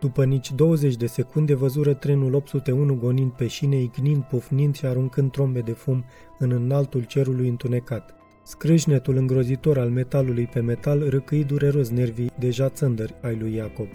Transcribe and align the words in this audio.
După 0.00 0.24
nici 0.24 0.52
20 0.52 0.96
de 0.96 1.06
secunde 1.06 1.54
văzură 1.54 1.94
trenul 1.94 2.34
801 2.34 2.94
gonind 2.94 3.30
pe 3.30 3.46
șine, 3.46 3.76
ignind, 3.80 4.22
pufnind 4.22 4.76
și 4.76 4.86
aruncând 4.86 5.30
trombe 5.30 5.60
de 5.60 5.72
fum 5.72 6.04
în 6.38 6.50
înaltul 6.50 7.02
cerului 7.02 7.48
întunecat. 7.48 8.14
Scrâșnetul 8.42 9.16
îngrozitor 9.16 9.78
al 9.78 9.88
metalului 9.88 10.46
pe 10.46 10.60
metal 10.60 11.08
răcâi 11.08 11.44
dureros 11.44 11.90
nervii 11.90 12.30
deja 12.38 12.68
țândări 12.68 13.14
ai 13.22 13.36
lui 13.36 13.54
Iacob. 13.54 13.88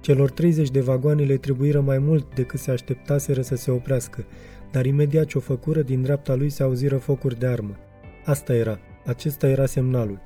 Celor 0.00 0.30
30 0.30 0.70
de 0.70 0.80
vagoane 0.80 1.24
le 1.24 1.36
trebuiră 1.36 1.80
mai 1.80 1.98
mult 1.98 2.34
decât 2.34 2.60
se 2.60 2.70
așteptaseră 2.70 3.42
să 3.42 3.56
se 3.56 3.70
oprească, 3.70 4.24
dar 4.70 4.86
imediat 4.86 5.26
ce 5.26 5.38
o 5.38 5.40
făcură, 5.40 5.82
din 5.82 6.02
dreapta 6.02 6.34
lui 6.34 6.50
se 6.50 6.62
auziră 6.62 6.96
focuri 6.96 7.38
de 7.38 7.46
armă. 7.46 7.76
Asta 8.24 8.54
era, 8.54 8.78
acesta 9.04 9.48
era 9.48 9.66
semnalul. 9.66 10.20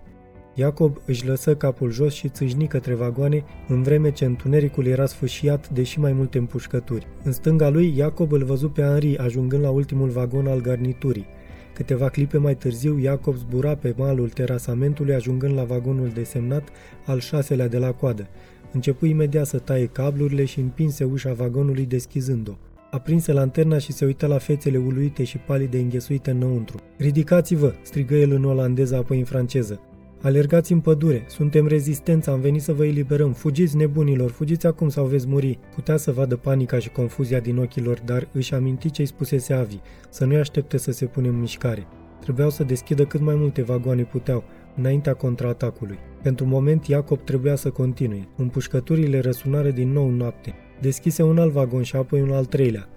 Iacob 0.59 1.01
își 1.05 1.27
lăsă 1.27 1.57
capul 1.57 1.91
jos 1.91 2.15
și 2.15 2.29
țâșni 2.29 2.67
către 2.67 2.95
vagoane, 2.95 3.45
în 3.69 3.83
vreme 3.83 4.11
ce 4.11 4.25
întunericul 4.25 4.87
era 4.87 5.07
sfâșiat 5.07 5.69
de 5.69 5.83
și 5.83 6.01
mai 6.01 6.13
multe 6.13 6.39
împușcături. 6.39 7.07
În 7.23 7.33
stânga 7.33 7.69
lui, 7.69 7.97
Iacob 7.97 8.33
îl 8.33 8.45
văzu 8.45 8.69
pe 8.69 8.83
Henri 8.83 9.19
ajungând 9.19 9.63
la 9.63 9.71
ultimul 9.71 10.09
vagon 10.09 10.47
al 10.47 10.61
garniturii. 10.61 11.27
Câteva 11.75 12.09
clipe 12.09 12.39
mai 12.39 12.57
târziu, 12.57 12.99
Iacob 12.99 13.37
zbura 13.37 13.75
pe 13.75 13.95
malul 13.97 14.29
terasamentului, 14.29 15.15
ajungând 15.15 15.55
la 15.55 15.65
vagonul 15.65 16.09
desemnat 16.15 16.69
al 17.07 17.21
șaselea 17.21 17.69
de 17.69 17.79
la 17.79 17.93
coadă. 17.93 18.27
Începu 18.73 19.07
imediat 19.07 19.47
să 19.47 19.59
taie 19.59 19.87
cablurile 19.87 20.45
și 20.45 20.61
împinse 20.61 21.05
ușa 21.05 21.33
vagonului 21.33 21.87
deschizând-o. 21.87 22.53
Aprinse 22.91 23.33
lanterna 23.33 23.79
și 23.79 23.93
se 23.93 24.05
uită 24.05 24.27
la 24.27 24.39
fețele 24.39 24.79
uluite 24.79 25.25
și 25.25 25.39
palide 25.39 25.79
înghesuite 25.79 26.31
înăuntru. 26.31 26.79
Ridicați-vă!" 26.97 27.75
strigă 27.83 28.15
el 28.15 28.33
în 28.33 28.45
olandeză, 28.45 28.97
apoi 28.97 29.19
în 29.19 29.25
franceză. 29.25 29.81
Alergați 30.23 30.73
în 30.73 30.81
pădure, 30.81 31.25
suntem 31.29 31.67
rezistența, 31.67 32.33
am 32.33 32.41
venit 32.41 32.63
să 32.63 32.73
vă 32.73 32.85
eliberăm, 32.85 33.33
fugiți 33.33 33.77
nebunilor, 33.77 34.31
fugiți 34.31 34.67
acum 34.67 34.89
sau 34.89 35.05
veți 35.05 35.29
muri. 35.29 35.59
Putea 35.75 35.97
să 35.97 36.13
vadă 36.13 36.37
panica 36.37 36.79
și 36.79 36.89
confuzia 36.89 37.41
din 37.41 37.59
ochii 37.59 37.83
lor, 37.83 38.01
dar 38.05 38.29
își 38.33 38.55
aminti 38.55 38.91
ce 38.91 39.01
îi 39.01 39.07
spusese 39.07 39.53
Avi, 39.53 39.79
să 40.11 40.25
nu-i 40.25 40.37
aștepte 40.37 40.77
să 40.77 40.93
se 40.93 41.07
pună 41.07 41.29
în 41.29 41.41
mișcare. 41.41 41.87
Trebuiau 42.21 42.51
să 42.51 42.65
deschidă 42.65 43.05
cât 43.05 43.21
mai 43.21 43.35
multe 43.35 43.63
vagoane 43.63 44.03
puteau, 44.03 44.45
înaintea 44.77 45.15
contraatacului. 45.15 45.99
Pentru 46.23 46.47
moment, 46.47 46.87
Iacob 46.87 47.25
trebuia 47.25 47.55
să 47.55 47.71
continue. 47.71 48.29
Împușcăturile 48.37 49.21
răsunare 49.21 49.71
din 49.71 49.93
nou 49.93 50.11
noapte. 50.11 50.55
Deschise 50.81 51.23
un 51.23 51.39
alt 51.39 51.53
vagon 51.53 51.83
și 51.83 51.97
apoi 51.97 52.21
un 52.21 52.31
al 52.31 52.45
treilea. 52.45 52.89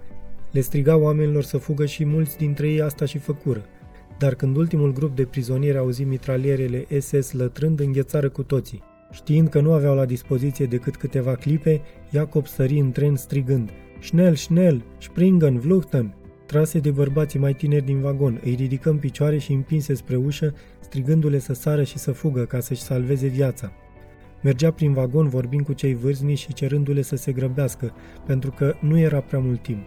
Le 0.50 0.60
striga 0.60 0.96
oamenilor 0.96 1.42
să 1.42 1.56
fugă 1.56 1.86
și 1.86 2.04
mulți 2.04 2.36
dintre 2.36 2.68
ei 2.68 2.82
asta 2.82 3.04
și 3.04 3.18
făcură. 3.18 3.64
Dar 4.22 4.34
când 4.34 4.56
ultimul 4.56 4.92
grup 4.92 5.16
de 5.16 5.24
prizonieri 5.24 5.78
auzi 5.78 6.04
mitralierele 6.04 6.86
SS 6.98 7.32
lătrând, 7.32 7.80
înghețară 7.80 8.28
cu 8.28 8.42
toții. 8.42 8.82
Știind 9.10 9.48
că 9.48 9.60
nu 9.60 9.72
aveau 9.72 9.94
la 9.94 10.04
dispoziție 10.04 10.66
decât 10.66 10.96
câteva 10.96 11.34
clipe, 11.34 11.80
Iacob 12.10 12.46
sări 12.46 12.78
în 12.78 12.92
tren 12.92 13.16
strigând 13.16 13.70
Schnell, 14.00 14.34
schnell, 14.34 14.84
springen, 14.98 15.58
vluchten! 15.58 16.14
Trase 16.46 16.78
de 16.78 16.90
bărbații 16.90 17.38
mai 17.38 17.54
tineri 17.54 17.84
din 17.84 18.00
vagon, 18.00 18.40
îi 18.44 18.54
ridică 18.54 18.90
în 18.90 18.96
picioare 18.96 19.38
și 19.38 19.52
împinse 19.52 19.94
spre 19.94 20.16
ușă, 20.16 20.54
strigându-le 20.80 21.38
să 21.38 21.52
sară 21.52 21.82
și 21.82 21.98
să 21.98 22.12
fugă 22.12 22.44
ca 22.44 22.60
să-și 22.60 22.82
salveze 22.82 23.26
viața. 23.26 23.72
Mergea 24.42 24.70
prin 24.70 24.92
vagon 24.92 25.28
vorbind 25.28 25.64
cu 25.64 25.72
cei 25.72 25.94
vârstnici 25.94 26.38
și 26.38 26.52
cerându-le 26.52 27.02
să 27.02 27.16
se 27.16 27.32
grăbească, 27.32 27.92
pentru 28.26 28.50
că 28.50 28.74
nu 28.80 28.98
era 28.98 29.20
prea 29.20 29.38
mult 29.38 29.62
timp. 29.62 29.82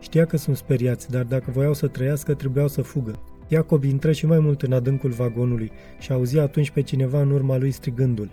Știa 0.00 0.24
că 0.24 0.36
sunt 0.36 0.56
speriați, 0.56 1.10
dar 1.10 1.24
dacă 1.24 1.50
voiau 1.50 1.74
să 1.74 1.86
trăiască, 1.86 2.34
trebuiau 2.34 2.68
să 2.68 2.82
fugă. 2.82 3.12
Iacob 3.48 3.84
intră 3.84 4.12
și 4.12 4.26
mai 4.26 4.38
mult 4.38 4.62
în 4.62 4.72
adâncul 4.72 5.10
vagonului 5.10 5.70
și 5.98 6.12
auzi 6.12 6.38
atunci 6.38 6.70
pe 6.70 6.82
cineva 6.82 7.20
în 7.20 7.30
urma 7.30 7.58
lui 7.58 7.70
strigându-l. 7.70 8.30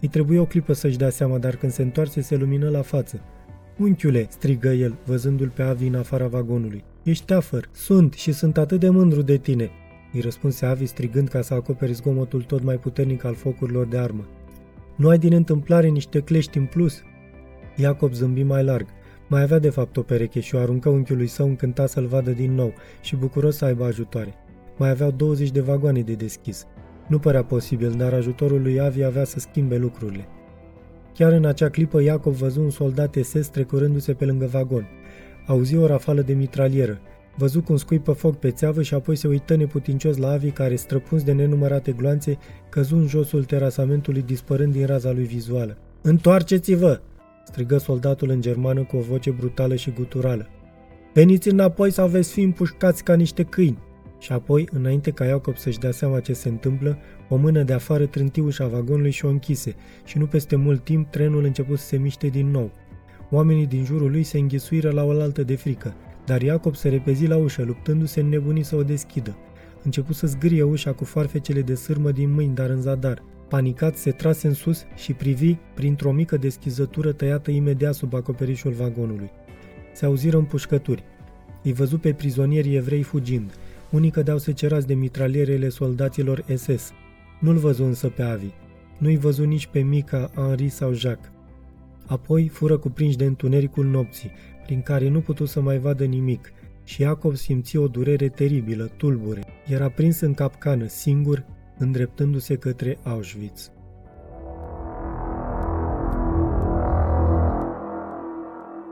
Îi 0.00 0.08
trebuie 0.08 0.38
o 0.38 0.44
clipă 0.44 0.72
să-și 0.72 0.98
dea 0.98 1.10
seama, 1.10 1.38
dar 1.38 1.56
când 1.56 1.72
se 1.72 1.82
întoarce 1.82 2.20
se 2.20 2.36
lumină 2.36 2.68
la 2.68 2.82
față. 2.82 3.20
Unchiule, 3.78 4.26
strigă 4.30 4.68
el, 4.68 4.98
văzându-l 5.04 5.48
pe 5.48 5.62
Avi 5.62 5.86
în 5.86 5.94
afara 5.94 6.26
vagonului. 6.26 6.84
Ești 7.02 7.24
teafăr, 7.24 7.68
sunt 7.72 8.12
și 8.12 8.32
sunt 8.32 8.56
atât 8.56 8.80
de 8.80 8.88
mândru 8.88 9.22
de 9.22 9.36
tine, 9.36 9.70
îi 10.12 10.20
răspunse 10.20 10.66
Avi 10.66 10.86
strigând 10.86 11.28
ca 11.28 11.40
să 11.40 11.54
acoperi 11.54 11.92
zgomotul 11.92 12.42
tot 12.42 12.62
mai 12.62 12.76
puternic 12.76 13.24
al 13.24 13.34
focurilor 13.34 13.86
de 13.86 13.98
armă. 13.98 14.28
Nu 14.96 15.08
ai 15.08 15.18
din 15.18 15.32
întâmplare 15.32 15.88
niște 15.88 16.20
clești 16.20 16.58
în 16.58 16.64
plus? 16.64 17.02
Iacob 17.76 18.12
zâmbi 18.12 18.42
mai 18.42 18.64
larg. 18.64 18.86
Mai 19.30 19.42
avea 19.42 19.58
de 19.58 19.70
fapt 19.70 19.96
o 19.96 20.02
pereche 20.02 20.40
și 20.40 20.54
o 20.54 20.58
aruncă 20.58 20.88
unchiului 20.88 21.26
său 21.26 21.46
încântat 21.46 21.88
să-l 21.88 22.06
vadă 22.06 22.30
din 22.30 22.54
nou 22.54 22.72
și 23.00 23.16
bucuros 23.16 23.56
să 23.56 23.64
aibă 23.64 23.84
ajutoare. 23.84 24.34
Mai 24.76 24.90
aveau 24.90 25.10
20 25.10 25.50
de 25.50 25.60
vagoane 25.60 26.00
de 26.00 26.12
deschis. 26.12 26.66
Nu 27.08 27.18
părea 27.18 27.44
posibil, 27.44 27.94
dar 27.96 28.12
ajutorul 28.12 28.62
lui 28.62 28.80
Avi 28.80 29.02
avea 29.02 29.24
să 29.24 29.38
schimbe 29.38 29.76
lucrurile. 29.76 30.26
Chiar 31.14 31.32
în 31.32 31.44
acea 31.44 31.68
clipă, 31.68 32.02
Iacob 32.02 32.32
văzu 32.32 32.60
un 32.60 32.70
soldat 32.70 33.16
SS 33.22 33.48
trecurându-se 33.48 34.12
pe 34.12 34.24
lângă 34.24 34.46
vagon. 34.46 34.86
Auzi 35.46 35.76
o 35.76 35.86
rafală 35.86 36.20
de 36.20 36.32
mitralieră. 36.32 37.00
Văzu 37.36 37.62
cum 37.62 37.76
scuipă 37.76 38.12
foc 38.12 38.36
pe 38.36 38.50
țeavă 38.50 38.82
și 38.82 38.94
apoi 38.94 39.16
se 39.16 39.28
uită 39.28 39.56
neputincios 39.56 40.16
la 40.16 40.30
Avi 40.30 40.50
care, 40.50 40.74
străpuns 40.74 41.22
de 41.22 41.32
nenumărate 41.32 41.92
gloanțe, 41.92 42.38
căzu 42.68 42.96
în 42.96 43.06
josul 43.06 43.44
terasamentului 43.44 44.22
dispărând 44.22 44.72
din 44.72 44.86
raza 44.86 45.12
lui 45.12 45.24
vizuală. 45.24 45.76
Întoarceți-vă!" 46.02 47.00
Strigă 47.50 47.78
soldatul 47.78 48.30
în 48.30 48.40
germană 48.40 48.82
cu 48.82 48.96
o 48.96 49.00
voce 49.00 49.30
brutală 49.30 49.74
și 49.74 49.90
guturală. 49.90 50.48
Veniți 51.12 51.48
înapoi 51.48 51.90
sau 51.90 52.08
veți 52.08 52.32
fi 52.32 52.40
împușcați 52.40 53.04
ca 53.04 53.14
niște 53.14 53.42
câini! 53.42 53.78
Și 54.18 54.32
apoi, 54.32 54.68
înainte 54.72 55.10
ca 55.10 55.24
Iacob 55.24 55.56
să-și 55.56 55.78
dea 55.78 55.90
seama 55.90 56.20
ce 56.20 56.32
se 56.32 56.48
întâmplă, 56.48 56.98
o 57.28 57.36
mână 57.36 57.62
de 57.62 57.72
afară 57.72 58.06
trânti 58.06 58.40
ușa 58.40 58.66
vagonului 58.66 59.10
și 59.10 59.24
o 59.24 59.28
închise 59.28 59.74
și 60.04 60.18
nu 60.18 60.26
peste 60.26 60.56
mult 60.56 60.84
timp 60.84 61.10
trenul 61.10 61.44
început 61.44 61.78
să 61.78 61.86
se 61.86 61.96
miște 61.96 62.26
din 62.26 62.50
nou. 62.50 62.70
Oamenii 63.30 63.66
din 63.66 63.84
jurul 63.84 64.10
lui 64.10 64.22
se 64.22 64.38
înghesuiră 64.38 64.90
la 64.90 65.04
oaltă 65.04 65.42
de 65.42 65.56
frică, 65.56 65.94
dar 66.26 66.42
Iacob 66.42 66.76
se 66.76 66.88
repezi 66.88 67.26
la 67.26 67.36
ușă, 67.36 67.62
luptându-se 67.62 68.20
nebunii 68.20 68.62
să 68.62 68.76
o 68.76 68.82
deschidă. 68.82 69.36
Început 69.82 70.14
să 70.14 70.26
zgârie 70.26 70.62
ușa 70.62 70.92
cu 70.92 71.04
farfecele 71.04 71.60
de 71.60 71.74
sârmă 71.74 72.10
din 72.10 72.32
mâini, 72.32 72.54
dar 72.54 72.70
în 72.70 72.80
zadar. 72.80 73.22
Panicat, 73.50 73.96
se 73.96 74.10
trase 74.10 74.46
în 74.46 74.54
sus 74.54 74.84
și 74.96 75.12
privi 75.12 75.56
printr-o 75.74 76.12
mică 76.12 76.36
deschizătură 76.36 77.12
tăiată 77.12 77.50
imediat 77.50 77.94
sub 77.94 78.14
acoperișul 78.14 78.72
vagonului. 78.72 79.30
Se 79.94 80.06
auziră 80.06 80.36
împușcături. 80.36 81.04
Îi 81.62 81.72
văzu 81.72 81.98
pe 81.98 82.12
prizonierii 82.12 82.76
evrei 82.76 83.02
fugind. 83.02 83.54
Unii 83.90 84.10
cădeau 84.10 84.38
secerați 84.38 84.86
de 84.86 84.94
mitralierele 84.94 85.68
soldaților 85.68 86.44
SS. 86.54 86.92
Nu-l 87.40 87.56
văzu 87.56 87.84
însă 87.84 88.08
pe 88.08 88.22
Avi. 88.22 88.50
Nu-i 88.98 89.16
văzu 89.16 89.44
nici 89.44 89.66
pe 89.66 89.80
Mica, 89.80 90.30
Henri 90.34 90.68
sau 90.68 90.92
Jacques. 90.92 91.32
Apoi 92.06 92.48
fură 92.48 92.78
cuprinși 92.78 93.16
de 93.16 93.24
întunericul 93.24 93.86
nopții, 93.86 94.30
prin 94.64 94.82
care 94.82 95.08
nu 95.08 95.20
putu 95.20 95.44
să 95.44 95.60
mai 95.60 95.78
vadă 95.78 96.04
nimic, 96.04 96.52
și 96.84 97.02
Iacob 97.02 97.36
simți 97.36 97.76
o 97.76 97.88
durere 97.88 98.28
teribilă, 98.28 98.90
tulbure. 98.96 99.44
Era 99.66 99.88
prins 99.88 100.20
în 100.20 100.34
capcană, 100.34 100.86
singur, 100.86 101.44
îndreptându-se 101.80 102.56
către 102.56 102.98
Auschwitz. 103.04 103.72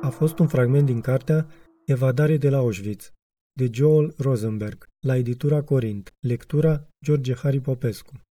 A 0.03 0.09
fost 0.09 0.39
un 0.39 0.47
fragment 0.47 0.87
din 0.87 1.01
cartea 1.01 1.47
Evadare 1.87 2.37
de 2.37 2.49
la 2.49 2.57
Auschwitz, 2.57 3.13
de 3.53 3.69
Joel 3.73 4.15
Rosenberg, 4.19 4.87
la 5.07 5.17
editura 5.17 5.63
Corint, 5.63 6.15
lectura 6.21 6.89
George 7.05 7.35
Harry 7.35 7.61
Popescu. 7.61 8.28